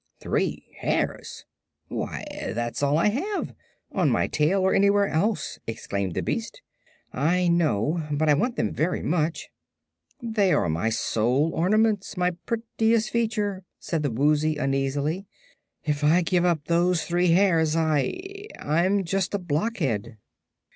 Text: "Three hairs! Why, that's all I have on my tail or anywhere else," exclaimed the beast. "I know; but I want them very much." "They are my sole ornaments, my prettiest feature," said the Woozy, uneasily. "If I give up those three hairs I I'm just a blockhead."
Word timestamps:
"Three 0.19 0.65
hairs! 0.79 1.45
Why, 1.87 2.25
that's 2.55 2.81
all 2.81 2.97
I 2.97 3.09
have 3.09 3.53
on 3.91 4.09
my 4.09 4.25
tail 4.25 4.61
or 4.61 4.73
anywhere 4.73 5.07
else," 5.07 5.59
exclaimed 5.67 6.15
the 6.15 6.23
beast. 6.23 6.63
"I 7.13 7.47
know; 7.47 8.07
but 8.11 8.27
I 8.27 8.33
want 8.33 8.55
them 8.55 8.73
very 8.73 9.03
much." 9.03 9.49
"They 10.19 10.53
are 10.53 10.67
my 10.69 10.89
sole 10.89 11.53
ornaments, 11.53 12.17
my 12.17 12.31
prettiest 12.47 13.11
feature," 13.11 13.63
said 13.77 14.01
the 14.01 14.09
Woozy, 14.09 14.55
uneasily. 14.57 15.27
"If 15.85 16.03
I 16.03 16.23
give 16.23 16.45
up 16.45 16.65
those 16.65 17.03
three 17.05 17.33
hairs 17.33 17.75
I 17.75 18.47
I'm 18.59 19.03
just 19.03 19.35
a 19.35 19.37
blockhead." 19.37 20.17